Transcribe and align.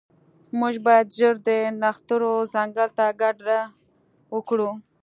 موږ 0.59 0.75
باید 0.85 1.07
ژر 1.17 1.35
د 1.47 1.49
نښترو 1.81 2.33
ځنګل 2.53 2.89
ته 2.97 3.05
کډه 3.19 3.59
وکړو 4.35 4.69